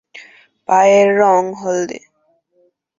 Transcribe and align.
পায়ের 0.69 1.07
রং 1.19 1.43
হলদে। 1.61 1.99